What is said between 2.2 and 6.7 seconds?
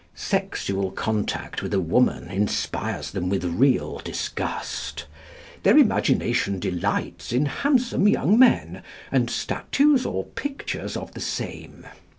inspires them with real disgust. Their imagination